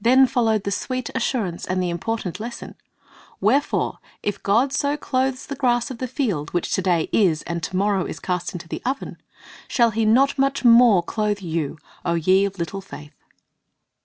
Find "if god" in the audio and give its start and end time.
4.20-4.72